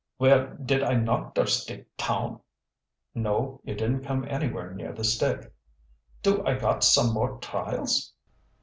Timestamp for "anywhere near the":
4.27-5.03